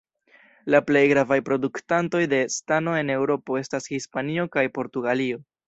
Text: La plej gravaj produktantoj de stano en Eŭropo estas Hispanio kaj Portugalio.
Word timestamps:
La 0.75 0.79
plej 0.87 1.03
gravaj 1.11 1.37
produktantoj 1.49 2.23
de 2.33 2.41
stano 2.55 2.97
en 3.03 3.13
Eŭropo 3.19 3.61
estas 3.63 3.89
Hispanio 3.95 4.51
kaj 4.59 4.69
Portugalio. 4.81 5.43